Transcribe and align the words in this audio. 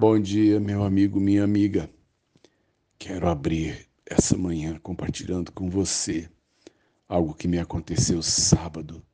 Bom 0.00 0.16
dia, 0.16 0.60
meu 0.60 0.84
amigo, 0.84 1.18
minha 1.18 1.42
amiga. 1.42 1.90
Quero 3.00 3.28
abrir 3.28 3.88
essa 4.06 4.38
manhã 4.38 4.78
compartilhando 4.78 5.50
com 5.50 5.68
você 5.68 6.30
algo 7.08 7.34
que 7.34 7.48
me 7.48 7.58
aconteceu 7.58 8.22
sábado, 8.22 9.04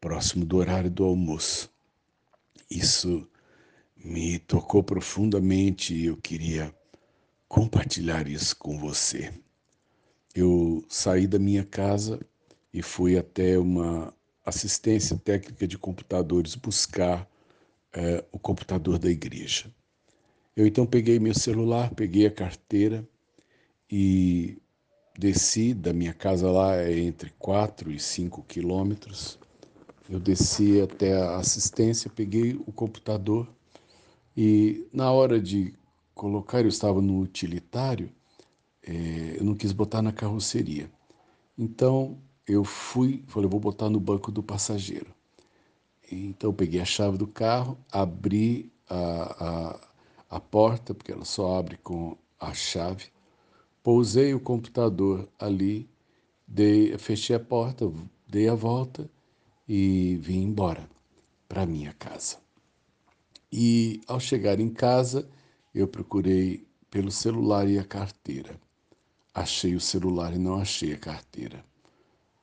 próximo 0.00 0.44
do 0.44 0.56
horário 0.56 0.90
do 0.90 1.04
almoço. 1.04 1.70
Isso 2.68 3.24
me 3.96 4.40
tocou 4.40 4.82
profundamente 4.82 5.94
e 5.94 6.06
eu 6.06 6.16
queria 6.16 6.74
compartilhar 7.46 8.26
isso 8.26 8.56
com 8.56 8.76
você. 8.76 9.32
Eu 10.34 10.84
saí 10.88 11.28
da 11.28 11.38
minha 11.38 11.62
casa 11.64 12.18
e 12.74 12.82
fui 12.82 13.16
até 13.16 13.56
uma 13.56 14.12
assistência 14.44 15.16
técnica 15.16 15.68
de 15.68 15.78
computadores 15.78 16.56
buscar 16.56 17.30
é, 17.92 18.24
o 18.32 18.40
computador 18.40 18.98
da 18.98 19.08
igreja. 19.08 19.72
Eu 20.56 20.66
então 20.66 20.86
peguei 20.86 21.18
meu 21.18 21.34
celular, 21.34 21.94
peguei 21.94 22.26
a 22.26 22.30
carteira 22.30 23.06
e 23.90 24.56
desci 25.18 25.74
da 25.74 25.92
minha 25.92 26.14
casa 26.14 26.50
lá 26.50 26.76
é 26.76 26.98
entre 26.98 27.30
4 27.38 27.90
e 27.92 27.98
5 28.00 28.42
quilômetros. 28.44 29.38
Eu 30.08 30.18
desci 30.18 30.80
até 30.80 31.14
a 31.14 31.36
assistência, 31.36 32.08
peguei 32.08 32.54
o 32.66 32.72
computador 32.72 33.46
e 34.34 34.86
na 34.94 35.12
hora 35.12 35.38
de 35.38 35.74
colocar, 36.14 36.62
eu 36.62 36.68
estava 36.68 37.02
no 37.02 37.20
utilitário, 37.20 38.10
é, 38.82 39.36
eu 39.38 39.44
não 39.44 39.54
quis 39.54 39.72
botar 39.72 40.00
na 40.00 40.12
carroceria. 40.12 40.90
Então 41.58 42.18
eu 42.48 42.64
fui, 42.64 43.22
falei, 43.26 43.48
vou 43.48 43.60
botar 43.60 43.90
no 43.90 44.00
banco 44.00 44.32
do 44.32 44.42
passageiro. 44.42 45.14
Então 46.10 46.50
peguei 46.50 46.80
a 46.80 46.84
chave 46.86 47.18
do 47.18 47.26
carro, 47.26 47.76
abri 47.92 48.72
a, 48.88 49.85
a, 50.28 50.40
porta, 50.40 50.94
porque 50.94 51.12
ela 51.12 51.24
só 51.24 51.58
abre 51.58 51.76
com 51.78 52.16
a 52.38 52.52
chave, 52.52 53.06
pousei 53.82 54.34
o 54.34 54.40
computador 54.40 55.28
ali, 55.38 55.88
dei, 56.46 56.96
fechei 56.98 57.36
a 57.36 57.40
porta, 57.40 57.90
dei 58.26 58.48
a 58.48 58.54
volta 58.54 59.08
e 59.68 60.18
vim 60.20 60.42
embora 60.42 60.88
para 61.48 61.66
minha 61.66 61.92
casa. 61.94 62.38
E 63.50 64.00
ao 64.06 64.18
chegar 64.20 64.60
em 64.60 64.68
casa, 64.68 65.28
eu 65.74 65.86
procurei 65.86 66.66
pelo 66.90 67.10
celular 67.10 67.68
e 67.68 67.78
a 67.78 67.84
carteira. 67.84 68.58
Achei 69.34 69.74
o 69.74 69.80
celular 69.80 70.34
e 70.34 70.38
não 70.38 70.58
achei 70.58 70.92
a 70.94 70.98
carteira. 70.98 71.64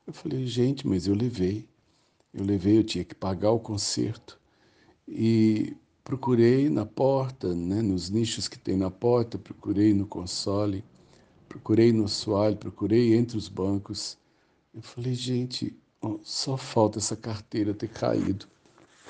Eu 0.05 0.13
falei, 0.13 0.45
gente, 0.45 0.88
mas 0.88 1.07
eu 1.07 1.16
levei. 1.16 1.67
Eu 2.33 2.44
levei, 2.44 2.77
eu 2.77 2.83
tinha 2.83 3.03
que 3.03 3.16
pagar 3.16 3.52
o 3.52 3.59
conserto. 3.59 4.39
E 5.07 5.75
procurei 6.03 6.69
na 6.69 6.85
porta, 6.85 7.53
né, 7.53 7.81
nos 7.81 8.09
nichos 8.09 8.47
que 8.47 8.59
tem 8.59 8.75
na 8.75 8.91
porta, 8.91 9.37
procurei 9.37 9.93
no 9.93 10.05
console, 10.05 10.83
procurei 11.47 11.93
no 11.93 12.05
assoalho, 12.05 12.57
procurei 12.57 13.15
entre 13.15 13.37
os 13.37 13.47
bancos. 13.47 14.17
Eu 14.73 14.81
falei, 14.81 15.13
gente, 15.13 15.75
só 16.23 16.57
falta 16.57 16.99
essa 16.99 17.15
carteira 17.15 17.73
ter 17.73 17.89
caído 17.89 18.47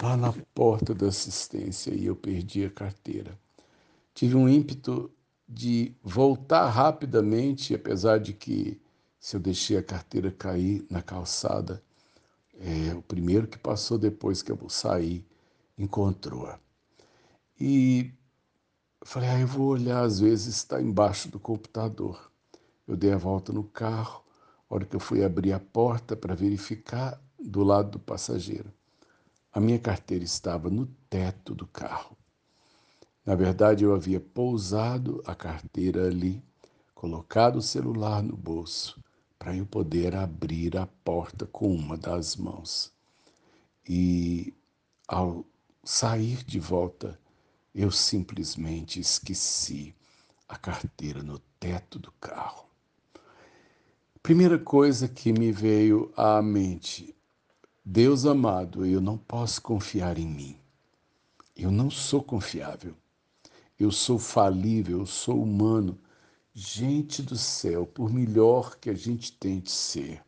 lá 0.01 0.15
na 0.15 0.33
porta 0.53 0.93
da 0.93 1.07
assistência 1.07 1.91
e 1.93 2.05
eu 2.05 2.15
perdi 2.15 2.65
a 2.65 2.69
carteira. 2.69 3.37
Tive 4.13 4.35
um 4.35 4.47
ímpeto 4.47 5.11
de 5.47 5.93
voltar 6.03 6.69
rapidamente, 6.69 7.73
apesar 7.73 8.19
de 8.19 8.33
que 8.33 8.79
se 9.19 9.35
eu 9.35 9.39
deixei 9.39 9.77
a 9.77 9.83
carteira 9.83 10.31
cair 10.31 10.85
na 10.89 11.01
calçada, 11.01 11.81
é, 12.59 12.93
o 12.93 13.01
primeiro 13.01 13.47
que 13.47 13.57
passou 13.57 13.97
depois 13.97 14.41
que 14.41 14.51
eu 14.51 14.59
saí 14.69 15.25
encontrou-a. 15.77 16.62
E 17.65 18.13
falei, 19.05 19.29
ah, 19.29 19.39
eu 19.39 19.47
vou 19.47 19.67
olhar, 19.67 20.03
às 20.03 20.19
vezes 20.19 20.53
está 20.53 20.81
embaixo 20.81 21.29
do 21.29 21.39
computador. 21.39 22.29
Eu 22.85 22.97
dei 22.97 23.13
a 23.13 23.17
volta 23.17 23.53
no 23.53 23.63
carro, 23.63 24.21
a 24.69 24.75
hora 24.75 24.85
que 24.85 24.93
eu 24.93 24.99
fui 24.99 25.23
abrir 25.23 25.53
a 25.53 25.61
porta 25.61 26.13
para 26.13 26.35
verificar 26.35 27.17
do 27.39 27.63
lado 27.63 27.91
do 27.91 27.99
passageiro. 27.99 28.69
A 29.49 29.61
minha 29.61 29.79
carteira 29.79 30.25
estava 30.25 30.69
no 30.69 30.87
teto 31.09 31.55
do 31.55 31.65
carro. 31.65 32.17
Na 33.25 33.33
verdade, 33.33 33.85
eu 33.85 33.95
havia 33.95 34.19
pousado 34.19 35.23
a 35.25 35.33
carteira 35.33 36.07
ali, 36.07 36.43
colocado 36.93 37.55
o 37.55 37.61
celular 37.61 38.21
no 38.21 38.35
bolso 38.35 39.01
para 39.39 39.55
eu 39.55 39.65
poder 39.65 40.17
abrir 40.17 40.75
a 40.75 40.85
porta 40.85 41.45
com 41.45 41.73
uma 41.73 41.95
das 41.95 42.35
mãos. 42.35 42.91
E 43.87 44.53
ao 45.07 45.45
sair 45.81 46.43
de 46.43 46.59
volta, 46.59 47.17
eu 47.73 47.91
simplesmente 47.91 48.99
esqueci 48.99 49.95
a 50.47 50.57
carteira 50.57 51.23
no 51.23 51.39
teto 51.59 51.97
do 51.97 52.11
carro. 52.13 52.65
Primeira 54.21 54.59
coisa 54.59 55.07
que 55.07 55.33
me 55.33 55.51
veio 55.51 56.13
à 56.15 56.41
mente: 56.41 57.15
Deus 57.83 58.25
amado, 58.25 58.85
eu 58.85 59.01
não 59.01 59.17
posso 59.17 59.61
confiar 59.61 60.17
em 60.17 60.27
mim. 60.27 60.57
Eu 61.55 61.71
não 61.71 61.89
sou 61.89 62.23
confiável. 62.23 62.95
Eu 63.79 63.91
sou 63.91 64.17
falível, 64.17 64.99
eu 64.99 65.05
sou 65.05 65.41
humano. 65.41 65.99
Gente 66.53 67.21
do 67.21 67.35
céu, 67.35 67.85
por 67.85 68.13
melhor 68.13 68.77
que 68.77 68.89
a 68.89 68.93
gente 68.93 69.31
tente 69.33 69.71
ser, 69.71 70.23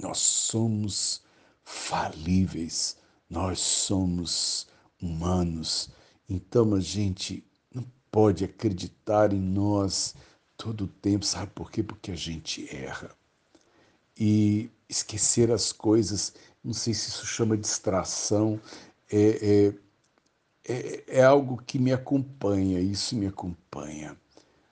nós 0.00 0.18
somos 0.18 1.22
falíveis, 1.62 2.96
nós 3.30 3.60
somos 3.60 4.66
humanos. 5.00 5.90
Então 6.28 6.74
a 6.74 6.80
gente 6.80 7.44
não 7.72 7.84
pode 8.10 8.44
acreditar 8.44 9.32
em 9.32 9.40
nós 9.40 10.14
todo 10.56 10.84
o 10.84 10.88
tempo, 10.88 11.24
sabe 11.24 11.52
por 11.54 11.70
quê? 11.70 11.82
Porque 11.82 12.10
a 12.10 12.16
gente 12.16 12.66
erra. 12.74 13.10
E 14.18 14.70
esquecer 14.88 15.50
as 15.50 15.72
coisas, 15.72 16.34
não 16.64 16.72
sei 16.72 16.94
se 16.94 17.08
isso 17.10 17.26
chama 17.26 17.56
distração, 17.56 18.60
é, 19.10 19.74
é, 20.66 20.72
é, 20.72 21.04
é 21.18 21.24
algo 21.24 21.62
que 21.64 21.78
me 21.78 21.92
acompanha, 21.92 22.80
isso 22.80 23.14
me 23.16 23.26
acompanha. 23.26 24.16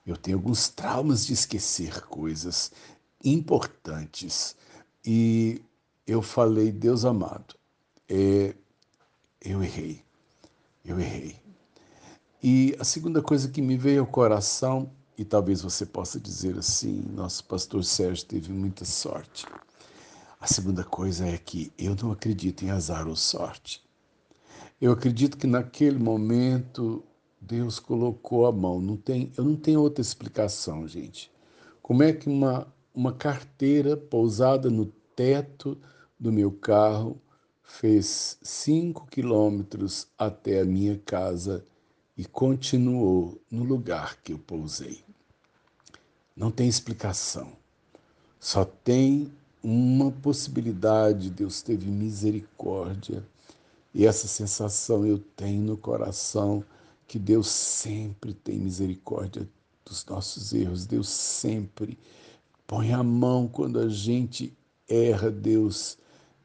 Eu 0.05 0.17
tenho 0.17 0.37
alguns 0.37 0.69
traumas 0.69 1.25
de 1.25 1.33
esquecer 1.33 2.01
coisas 2.01 2.71
importantes. 3.23 4.55
E 5.03 5.61
eu 6.05 6.21
falei, 6.21 6.71
Deus 6.71 7.05
amado, 7.05 7.55
é, 8.07 8.55
eu 9.41 9.63
errei, 9.63 10.03
eu 10.83 10.99
errei. 10.99 11.44
E 12.47 12.75
a 12.79 12.83
segunda 12.83 13.23
coisa 13.23 13.49
que 13.49 13.59
me 13.59 13.75
veio 13.75 14.01
ao 14.01 14.05
coração, 14.05 14.91
e 15.17 15.25
talvez 15.25 15.63
você 15.63 15.83
possa 15.83 16.19
dizer 16.19 16.55
assim, 16.59 17.03
nosso 17.15 17.43
pastor 17.45 17.83
Sérgio 17.83 18.23
teve 18.23 18.53
muita 18.53 18.85
sorte. 18.85 19.47
A 20.39 20.45
segunda 20.45 20.83
coisa 20.83 21.25
é 21.25 21.39
que 21.39 21.73
eu 21.75 21.95
não 21.95 22.11
acredito 22.11 22.63
em 22.63 22.69
azar 22.69 23.07
ou 23.07 23.15
sorte. 23.15 23.83
Eu 24.79 24.91
acredito 24.91 25.39
que 25.39 25.47
naquele 25.47 25.97
momento 25.97 27.03
Deus 27.41 27.79
colocou 27.79 28.45
a 28.45 28.51
mão. 28.51 28.79
Não 28.79 28.95
tem, 28.95 29.31
eu 29.35 29.43
não 29.43 29.55
tenho 29.55 29.81
outra 29.81 30.03
explicação, 30.03 30.87
gente. 30.87 31.31
Como 31.81 32.03
é 32.03 32.13
que 32.13 32.29
uma, 32.29 32.71
uma 32.93 33.11
carteira 33.11 33.97
pousada 33.97 34.69
no 34.69 34.85
teto 35.15 35.75
do 36.19 36.31
meu 36.31 36.51
carro 36.51 37.19
fez 37.63 38.37
cinco 38.43 39.07
quilômetros 39.07 40.05
até 40.15 40.59
a 40.59 40.65
minha 40.65 40.95
casa 40.99 41.65
e 42.17 42.25
continuou 42.25 43.39
no 43.49 43.63
lugar 43.63 44.17
que 44.23 44.33
eu 44.33 44.39
pousei? 44.39 45.03
Não 46.35 46.51
tem 46.51 46.67
explicação. 46.67 47.53
Só 48.39 48.65
tem 48.65 49.31
uma 49.63 50.11
possibilidade. 50.11 51.29
Deus 51.29 51.61
teve 51.61 51.87
misericórdia. 51.87 53.25
E 53.93 54.05
essa 54.05 54.27
sensação 54.27 55.05
eu 55.05 55.17
tenho 55.17 55.61
no 55.61 55.77
coração 55.77 56.63
que 57.07 57.17
Deus 57.17 57.47
sempre 57.47 58.33
tem 58.33 58.59
misericórdia 58.59 59.47
dos 59.85 60.05
nossos 60.05 60.53
erros, 60.53 60.85
Deus 60.85 61.07
sempre 61.07 61.97
põe 62.65 62.91
a 62.91 63.03
mão 63.03 63.47
quando 63.47 63.79
a 63.79 63.87
gente 63.87 64.51
erra, 64.89 65.29
Deus, 65.29 65.97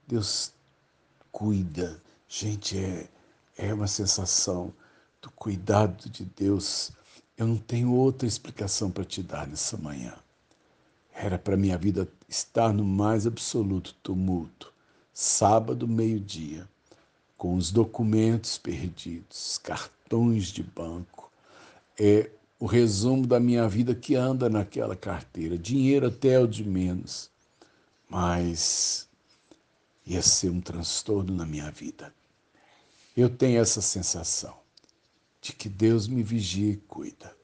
Deus 0.06 0.52
cuida. 1.32 2.00
Gente, 2.28 2.78
é, 2.78 3.08
é 3.56 3.74
uma 3.74 3.86
sensação 3.86 4.72
do 5.20 5.30
cuidado 5.30 6.08
de 6.08 6.24
Deus. 6.24 6.92
Eu 7.36 7.46
não 7.46 7.56
tenho 7.56 7.92
outra 7.92 8.26
explicação 8.26 8.90
para 8.90 9.04
te 9.04 9.22
dar 9.22 9.46
nessa 9.46 9.76
manhã. 9.76 10.14
Era 11.12 11.38
para 11.38 11.56
minha 11.56 11.76
vida 11.76 12.08
estar 12.28 12.72
no 12.72 12.84
mais 12.84 13.26
absoluto 13.26 13.94
tumulto. 14.02 14.72
Sábado, 15.12 15.86
meio-dia, 15.86 16.68
com 17.36 17.54
os 17.54 17.70
documentos 17.70 18.56
perdidos, 18.56 19.58
cartões 19.58 20.46
de 20.46 20.62
banco. 20.62 21.30
É 21.98 22.30
o 22.58 22.66
resumo 22.66 23.26
da 23.26 23.40
minha 23.40 23.68
vida 23.68 23.94
que 23.94 24.14
anda 24.14 24.48
naquela 24.48 24.96
carteira. 24.96 25.58
Dinheiro 25.58 26.06
até 26.06 26.38
o 26.38 26.46
de 26.46 26.64
menos. 26.64 27.30
Mas 28.08 29.08
ia 30.06 30.22
ser 30.22 30.50
um 30.50 30.60
transtorno 30.60 31.34
na 31.34 31.46
minha 31.46 31.70
vida. 31.70 32.12
Eu 33.16 33.28
tenho 33.28 33.60
essa 33.60 33.80
sensação. 33.80 34.54
De 35.40 35.52
que 35.52 35.68
Deus 35.68 36.06
me 36.06 36.22
vigia 36.22 36.72
e 36.72 36.76
cuida. 36.76 37.34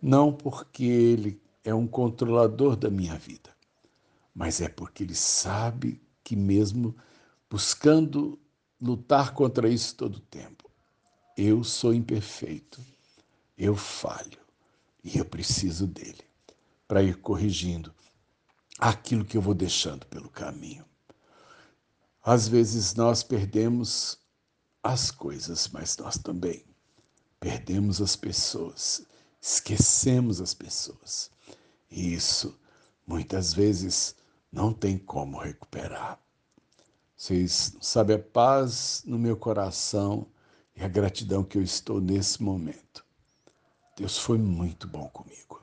Não 0.00 0.32
porque 0.32 0.84
Ele 0.84 1.40
é 1.64 1.74
um 1.74 1.86
controlador 1.86 2.76
da 2.76 2.90
minha 2.90 3.16
vida, 3.16 3.54
mas 4.34 4.60
é 4.60 4.68
porque 4.68 5.02
Ele 5.02 5.14
sabe 5.14 6.00
que, 6.22 6.36
mesmo 6.36 6.94
buscando 7.50 8.38
lutar 8.80 9.32
contra 9.32 9.68
isso 9.68 9.96
todo 9.96 10.16
o 10.16 10.20
tempo, 10.20 10.70
eu 11.36 11.64
sou 11.64 11.92
imperfeito, 11.92 12.80
eu 13.56 13.74
falho 13.74 14.38
e 15.02 15.18
eu 15.18 15.24
preciso 15.24 15.86
dele 15.86 16.22
para 16.86 17.02
ir 17.02 17.16
corrigindo 17.16 17.92
aquilo 18.78 19.24
que 19.24 19.36
eu 19.36 19.42
vou 19.42 19.54
deixando 19.54 20.06
pelo 20.06 20.28
caminho. 20.28 20.84
Às 22.22 22.48
vezes 22.48 22.94
nós 22.94 23.22
perdemos 23.22 24.18
as 24.82 25.10
coisas, 25.10 25.68
mas 25.68 25.96
nós 25.96 26.18
também 26.18 26.64
perdemos 27.44 28.00
as 28.00 28.16
pessoas, 28.16 29.06
esquecemos 29.38 30.40
as 30.40 30.54
pessoas. 30.54 31.30
E 31.90 32.14
isso 32.14 32.58
muitas 33.06 33.52
vezes 33.52 34.16
não 34.50 34.72
tem 34.72 34.96
como 34.96 35.36
recuperar. 35.36 36.18
Vocês 37.14 37.76
sabem 37.82 38.16
a 38.16 38.18
paz 38.18 39.02
no 39.04 39.18
meu 39.18 39.36
coração 39.36 40.26
e 40.74 40.82
a 40.82 40.88
gratidão 40.88 41.44
que 41.44 41.58
eu 41.58 41.62
estou 41.62 42.00
nesse 42.00 42.42
momento. 42.42 43.04
Deus 43.94 44.16
foi 44.16 44.38
muito 44.38 44.88
bom 44.88 45.06
comigo. 45.10 45.60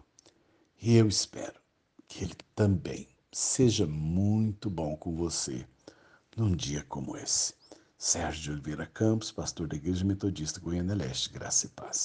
E 0.80 0.96
eu 0.96 1.08
espero 1.08 1.60
que 2.08 2.24
Ele 2.24 2.36
também 2.54 3.10
seja 3.32 3.88
muito 3.88 4.70
bom 4.70 4.96
com 4.96 5.16
você 5.16 5.66
num 6.38 6.56
dia 6.56 6.86
como 6.88 7.18
esse. 7.18 7.56
Sérgio 8.04 8.54
Oliveira 8.54 8.88
Campos, 8.88 9.32
pastor 9.32 9.68
da 9.68 9.76
Igreja 9.76 10.04
Metodista 10.04 10.60
Goiânia 10.60 10.96
Leste, 10.96 11.30
graça 11.30 11.68
e 11.68 11.70
paz. 11.70 12.00